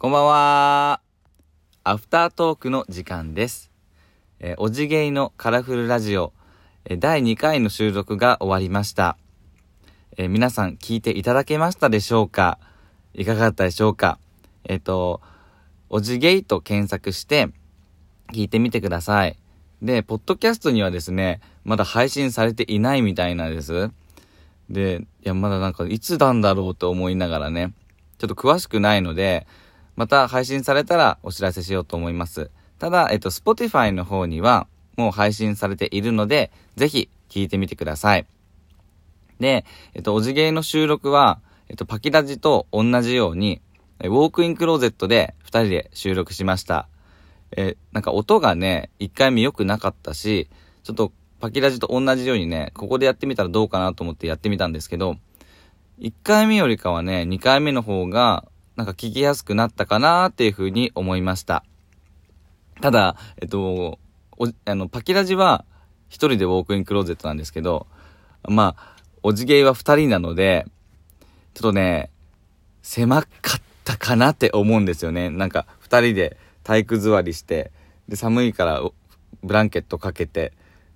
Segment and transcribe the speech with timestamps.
[0.00, 1.00] こんばんは。
[1.82, 3.72] アフタートークの時間です。
[4.38, 6.32] えーおじげいのカラフルラジオ、
[6.84, 9.18] えー第2回の収録が終わりました。
[10.16, 12.60] えー皆さん聞いていただけましたでしょうか？
[13.12, 14.20] いかがだったでしょうか？
[14.62, 15.20] えっ、と、
[15.90, 17.48] おじげいと検索して
[18.32, 19.36] 聞いてみてください。
[19.82, 23.90] で、ポッドキャストにはですね、まだ配信されていないみたいなんです。
[24.70, 27.72] で、いや、まだなんかいつなんだろうと思いながらね、
[28.18, 29.48] ちょっと詳しくないので、
[29.98, 32.52] また配信されたらお知らせしようと思います。
[32.78, 38.24] ただ、えっと、Spotify の方にはもう配信されているので、ぜひ聞いてみてください。
[39.40, 43.60] で、えっと、おじげの収録は、えっと、パキラジと同じように、
[43.98, 46.86] ウォークインクローゼットで二人で収録しました。
[47.56, 50.48] え、なんか音がね、一回目良くなかったし、
[50.84, 55.16] ちょっとパキラジと同じようにね、ここでやってみたらどうかなと思ってやってみたんですけど、
[55.98, 58.44] 1回目よりかはね、2回目の方が、
[58.78, 61.64] なんか聞きやすくなったかなっていう風に思いました。
[62.80, 63.98] ただ、えっと、
[64.66, 65.64] あの、パキラジは
[66.08, 67.88] 一人でウォークインクローゼットなんですけど、
[68.44, 70.64] まあ、おじげいは二人なので、
[71.54, 72.10] ちょっとね、
[72.82, 75.28] 狭かったかなって思うんですよね。
[75.28, 77.72] なんか、二人で体育座りして、
[78.08, 78.80] で、寒いから
[79.42, 80.52] ブランケットかけて、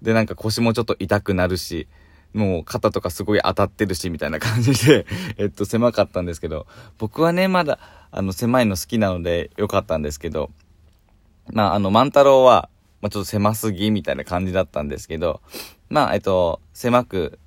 [0.00, 1.88] で、なんか腰もちょっと痛くなるし、
[2.36, 5.06] もう肩とかすごい当たってるし、みたいな感じで、
[5.38, 6.66] えっと、狭かったんですけど、
[6.98, 7.78] 僕はね、まだ、
[8.10, 10.50] あの、狭いの好きなので良かったんですけど、
[11.52, 12.68] まあ、あの、万太郎は、
[13.00, 15.40] まあ、ちょっと狭すぎ、みたいな感じだったんですけど、
[15.88, 17.38] まあ、えっと、狭く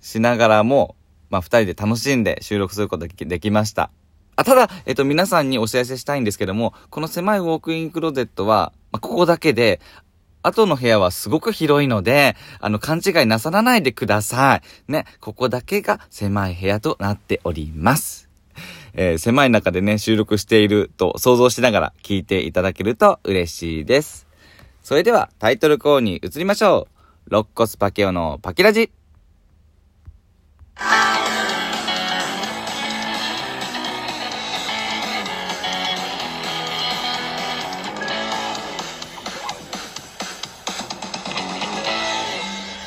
[0.00, 0.96] しながらも、
[1.30, 3.90] まあ、二人で楽しんで収録することができできました。
[4.36, 9.80] あ、ただ、えっと、皆さんにお知らせしたいんですけども、この狭いウォークインクローゼットは、まあ、ここだけで、
[10.46, 14.92] 後の部屋はすごく広いので、あの、勘違いなさらないでください。
[14.92, 18.28] ね、ここだけが狭い部屋となっております。
[18.94, 24.26] えー狭い中でね、収録していると想像しながら聞いていただけると嬉しいです。
[24.82, 26.88] それでは、タイトルコールに移りましょ
[27.26, 27.34] う。
[27.34, 28.90] 肋骨パケオのパキラジ。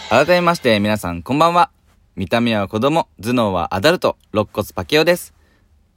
[0.09, 1.69] 改めまして皆さんこんばんは。
[2.15, 5.35] 見た目は子供、頭脳はアダルト、肋骨パケオです。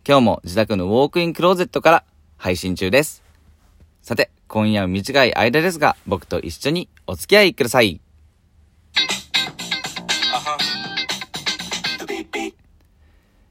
[0.06, 2.05] 今日も自宅のウォークインクローゼットから
[2.37, 3.22] 配信中です。
[4.03, 8.03] さて、今夜は短い間ですが、僕と一緒にお付き合いください。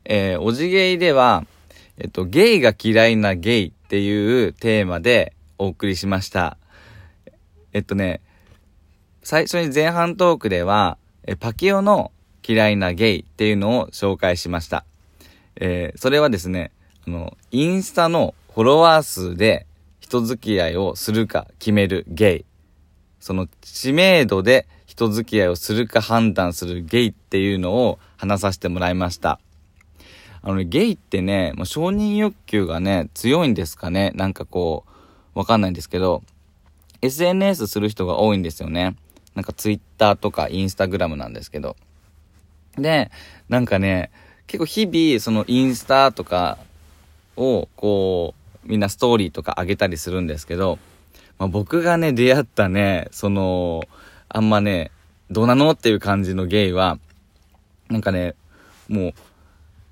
[0.05, 1.43] えー、おじゲイでは、
[1.97, 6.59] えっと、ゲイが嫌いなゲイっていうテーマでお送りしました。
[7.73, 8.21] えっとね、
[9.23, 12.11] 最初に前半トークでは、えパキオの
[12.47, 14.83] 嫌いなゲイっていうのを紹介しました。
[15.57, 16.71] えーそれはですね、
[17.07, 19.67] あの、インスタのフォロワー数で
[19.99, 22.45] 人付き合いをするか決めるゲイ。
[23.19, 29.39] その知名度で人付き合いをするか判断するゲイっていうのを話させてもらいました。
[30.41, 34.11] あの、ゲイってね、もう承認欲求がね、強いんですかね？
[34.15, 34.85] なんかこ
[35.35, 36.23] う、わかんないんですけど、
[37.03, 38.95] SNS する人が多いんですよね。
[39.35, 41.75] なんか Twitter とか Instagram なんですけど。
[42.77, 43.11] で、
[43.49, 44.11] なんかね、
[44.47, 46.57] 結構日々そのインスタとか
[47.37, 48.33] をこ
[48.65, 50.77] う、みんなストーリーとか上げたりするんですけど、
[51.39, 53.83] まあ、僕がね、出会ったね、その、
[54.29, 54.91] あんまね、
[55.31, 56.99] どうなのっていう感じのゲイは、
[57.89, 58.35] なんかね、
[58.87, 59.13] もう、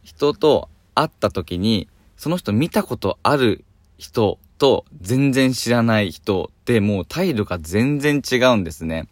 [0.03, 3.63] 人と会った時に、その人見たことある
[3.97, 9.07] 人と全然知らない人でもう態度が全然違うんですね。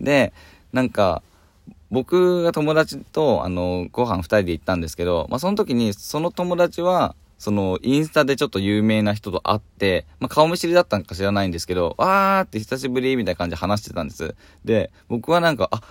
[0.00, 0.32] で、
[0.72, 1.22] なんか、
[1.90, 14.34] 僕が友達と、あの、ご飯二人で行ったんですけど、まあ、その時に、その友達は、その、インスタでちょっと有名な人と会って、まあ、顔見知りだったんか知らないんですけど、わーって久しぶりみたいな感じで話してたんです。
[14.64, 15.82] で、僕はなんか、あ、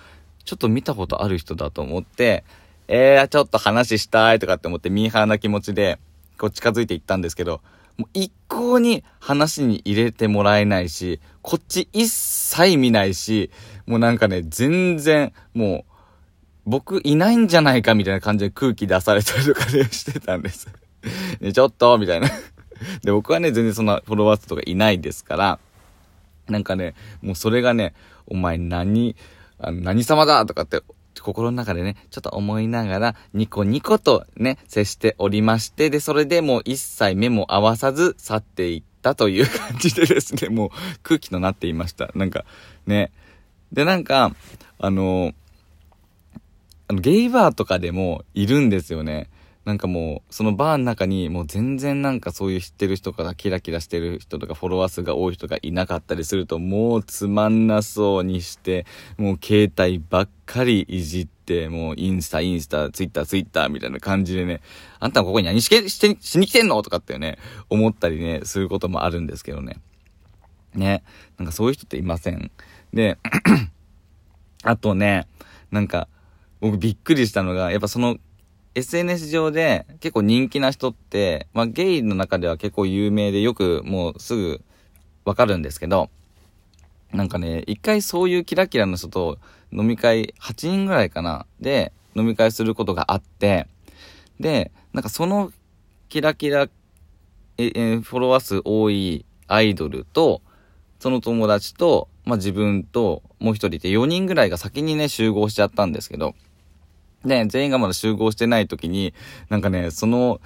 [0.44, 2.44] ちょっと見たことある人だと思って、
[2.88, 5.98] えー、ちょっと話したいとかって思ってミーハーな気持ちで、
[6.38, 7.62] こう近づいていったんですけど、
[7.98, 13.52] もう一向に話に入れてもらえないし、こっち一切見ないし、
[13.86, 15.92] もうなんかね、全然、もう、
[16.66, 20.68] 僕いないんじゃないかみたいな感じで空気出されたりとかでしてたんです。
[21.40, 22.30] ね、ちょっと、みたいな。
[23.04, 25.60] で、僕はね、全然そんなフォロワー数とかいないですから、
[26.48, 27.94] なんかね、もうそれがね、
[28.28, 29.16] お前何、
[29.60, 30.82] あの何様だとかって、
[31.22, 40.70] 心の中でね、ちょっと思いながら、ニコニコとね、接しておりまして、で、それでもう一切目も合わさず去っていったという感じでですね、 もう
[41.04, 42.12] 空気となっていました。
[42.16, 42.46] なんか、
[42.86, 43.12] ね。
[43.72, 44.36] で、なんか、
[44.80, 45.34] あの、
[46.88, 49.30] あの、ゲイバーとかでもいるんですよね。
[49.66, 58.86] なんかもう、そのバーの中にもう全然なんかそういう知ってる人からキラキラしてる人とかフォロワー数が多い人がいなかったりするともうつまんなそうにして、
[59.18, 64.62] もう携帯ばっかりいじって、もうインスタ、インスタ、ツイッター、ツイッターみたいな感じでね、
[65.00, 67.40] あんたここに何しけ、して、しに来てんのとかってね、
[67.72, 69.78] 思ったりね、することもあるんですけどね。
[70.76, 71.04] ね。
[71.40, 72.52] なんかそういう人っていません。
[72.94, 73.18] で、
[74.62, 75.28] あとね、
[75.72, 76.08] なんか、
[76.62, 78.18] 僕びっくりしたのが、やっぱその
[78.76, 84.62] SNS 上で結構人気な人って、まあゲイの中では結構有名でよくもうすぐ
[85.24, 86.10] わかるんですけど、
[87.14, 89.40] なんかね、一回そういうキラキラの人と
[89.72, 93.68] 飲み会、8人ぐらいかな、で飲み会することがあって、
[94.40, 95.52] で、なんかその
[96.10, 96.68] キラキラ、
[97.58, 100.42] え、え、フォロワー数多いアイドルと、
[101.00, 106.36] その友達と、まあ、自分ともう一人で4人ぐらいが先にね、集合しちゃったんですけど、
[107.26, 109.14] で、全員がまだ集合してない時に、
[109.50, 110.40] なんかね、その、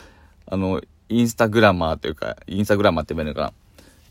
[0.47, 3.53] あの、インスタグラマーというか、インスタグラマーって言えばいいのか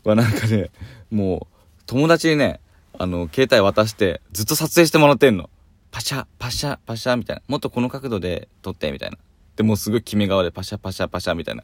[0.03, 0.11] な？
[0.11, 0.69] はなんかね、
[1.09, 2.59] もう、友達にね、
[2.97, 5.49] あの、携帯渡して、ずっと撮影してもらってんの。
[5.91, 7.41] パシャ、パシャ、パシャ、みたいな。
[7.47, 9.17] もっとこの角度で撮って、みたいな。
[9.55, 11.63] で、もうすごい決め顔でパシャ、パシャ、パシャ、みたいな。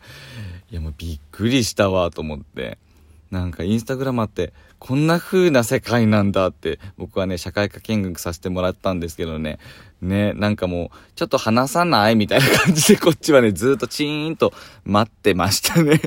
[0.71, 2.77] いや、もうびっくりしたわ、と思って。
[3.31, 9.59] なんかインスタグラマーってこんな風な世界なんだって僕はね、社会科見学させてもらったんですけどね、
[10.01, 16.01] ね、なんかもうちょっと話さないみたいな感じでこっちはね、ずっとチーンと待ってましたね。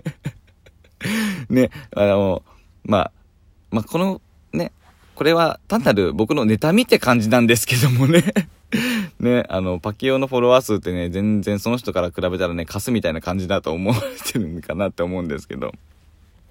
[1.50, 2.43] ね、あの、
[2.85, 3.12] まあ、
[3.71, 4.21] まあこの
[4.53, 4.73] ね、
[5.14, 8.25] これは単なる僕の妬みって感じなんですけどもね。
[9.19, 15.73] ね、あの、パキオのフォロワー数ってね、全然その人から比べたらね、カスみたいな感じだと思われてるのかなって思うんですけど。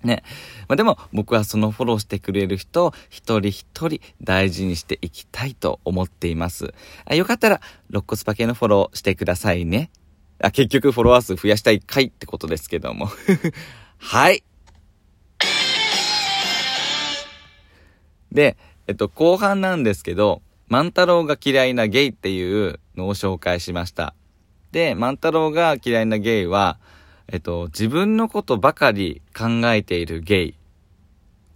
[0.04, 0.24] ね。
[0.68, 6.74] まあ、でも僕はそのフォローしてくれる人を一人一人大事にしていきたいと思っています。
[7.06, 9.90] あよかったら、肋骨パ系のフォローしてくださいね。
[10.40, 13.10] あ、結局フォロワー数増やしたい回ってことですけども。
[13.98, 14.44] はい。
[18.32, 18.58] で、
[18.88, 24.14] えっと、後半なんですけど、万太郎が嫌いなゲイっていうのを紹介しました。
[24.72, 26.78] で、万太郎が嫌いなゲイは、
[27.30, 30.56] えっと、自分のことばかり考えているゲイ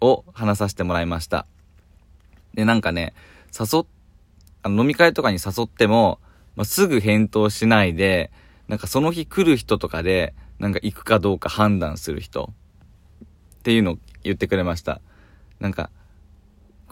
[0.01, 1.45] を話させてもらいました。
[2.53, 3.13] で、なんかね、
[3.57, 3.85] 誘っ、
[4.63, 6.19] あの飲み会とかに誘っても、
[6.55, 8.31] まあ、すぐ返答しないで、
[8.67, 12.53] なんかその日来る人とかで、なんか行くかどうか判断する人
[13.59, 15.01] っていうのを言ってくれました。
[15.59, 15.89] なんか、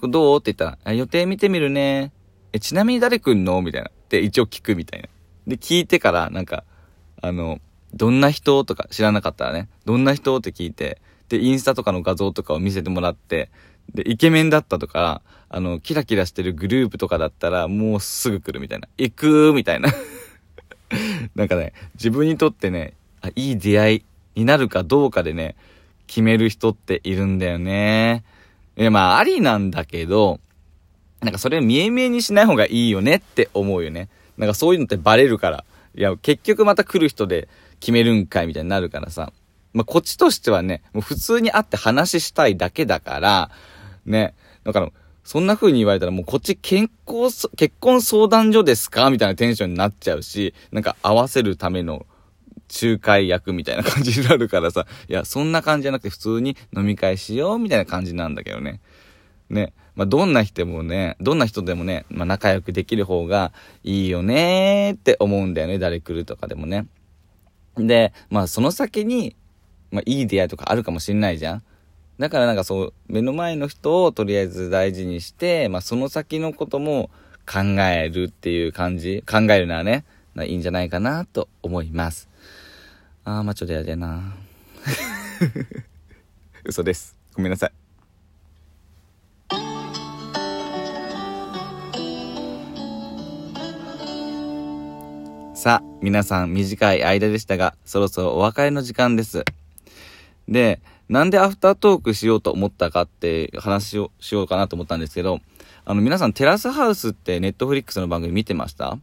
[0.01, 0.39] どう？
[0.39, 2.13] って言ったら、予定見てみるね。
[2.53, 3.61] え、ちなみに誰来んの？
[3.61, 3.91] みたいな。
[4.07, 5.09] で、一応聞くみたいな。
[5.45, 6.63] で、聞いてから、なんか、
[7.21, 7.59] あの、
[7.94, 13.50] どんな人とか知らなかったらね、どんな人って聞いて、で、インスタとかの画像とかを見せてもらって、
[13.94, 18.88] で、イケメンだったとか、あの、キラキラしてるグループとかだったら、もうすぐ来るみたいな。
[18.97, 19.89] 行くーみたいな。
[21.36, 24.03] なんかね、自分にとってね、あ、いい出会い
[24.36, 25.56] になるかどうかでね、
[26.07, 28.24] 決める人っているんだよね。
[28.77, 30.39] いや、まあ、ありなんだけど、
[31.21, 34.09] なんかそれ見え見えにしない方がいいよねって思うよね。
[34.38, 35.65] なんかそういうのってバレるから。
[35.95, 39.31] いや、結局また来る人で、決めるんかいみたいになるからさ。
[39.73, 43.51] まあ、こっちとしてはね、もう普通に会って話したいだけだから、
[44.05, 44.33] ね。
[44.63, 44.91] だから、
[45.23, 52.07] そんな風に言われたらもうこっち健康、結婚相談所ですかみたいなテンションになっちゃうし、なんか合わせるための
[52.81, 58.81] 仲介役みたいな感じになるからさ、いや、そんな感じじゃなくて普通に飲み会しようみたいな感じなんだけどね。
[59.50, 59.74] ね。
[59.95, 63.51] まあ、どんな人もね、どんな人でもね、まあ、仲良くできる方が
[63.83, 65.77] いいよねーって思うんだよね。
[65.77, 66.88] 誰来るとかでもね。
[67.88, 69.36] で、まあその先に、
[69.91, 71.63] まあいい出会いとかあるかもしんないじゃん。
[72.17, 77.09] だからなんかそう、目の前の人をとりあえず大事にして、まあその先のことも
[77.45, 80.05] 考えるっていう感じ、考えるならね、
[80.45, 82.29] いいんじゃないかなと思います。
[83.25, 84.36] あー、まあちょっとやだな
[86.63, 87.15] 嘘です。
[87.33, 87.78] ごめんなさい。
[95.60, 99.44] さあ、皆さん短い間でしたが、そろそろお別れの時間です。
[100.48, 105.42] で、なんでアフタートークしようと思ったかって話をしようかなと思ったんですけど、
[105.84, 108.98] あの皆さんテラスハウスってネットフリックスの番組見てました？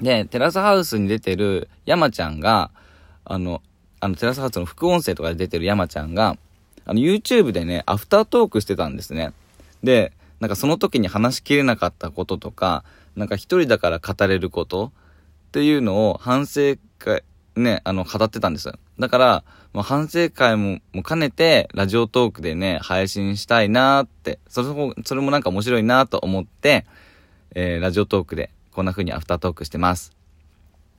[0.00, 2.70] で、テラスハウスに出てる山ちゃんが、
[3.26, 3.60] あの、
[4.00, 6.38] あのテラスハウスの副音声とかで出てる山ちゃんが、
[6.86, 9.34] あの YouTube でね、アフタートークしてたんですね。
[9.82, 12.82] で、なんかその時に話しきれなかったこととか、
[13.14, 14.90] なんか一人だから語れること、
[15.56, 18.74] っていうのを反省会、ね、あの、語ってたんですよ。
[18.98, 26.84] だから、もう反省会も、も兼ねて、ラジオトークでね、配信したいなーって、それも、それもなんか面白いなと思って、
[27.54, 30.12] えー、ラジオトークで、こんな風にアフタートークしてます。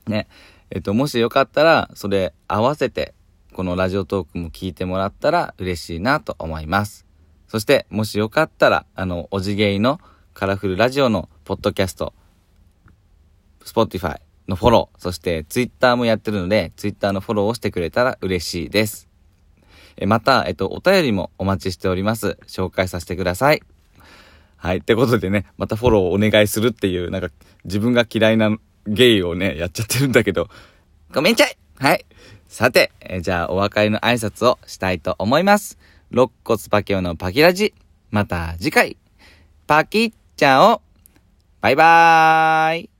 [0.08, 0.28] ね。
[0.72, 3.14] えっと、もしよかったら、それ合わせて、
[3.54, 7.06] このラジオトークも聞いてもらったら嬉しいなと思います。
[7.48, 10.02] そして、もしよかったら、あの、おじゲイの
[10.34, 12.16] カラフルラジオのポッドキャスト、
[13.64, 19.08] Spotify のフォロー、そしてツイッターもやってるので、ツイッターのフォローをしてくれたら嬉しいです。
[19.98, 22.38] え、また、えっと、お便りもお待ちしております。
[22.48, 23.62] 紹介させてください。
[24.56, 24.78] はい。
[24.78, 27.30] ってことでね、またフォローをお願いするっていう、なんか、
[27.66, 28.56] 自分が嫌いな
[28.88, 30.50] ゲイをね、やっちゃってるんだけど、
[31.14, 32.06] ごめんちゃいはい。
[32.48, 35.78] さて、えじゃあお別れの挨拶をしたいと思います。
[36.12, 37.74] 肋骨パキオのパキラジ。
[38.10, 38.98] また次回。
[39.68, 40.82] パキッチャオ。
[41.62, 42.97] バイバーイ。